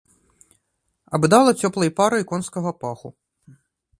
[1.17, 3.09] Абдала цёплай парай конскага паху.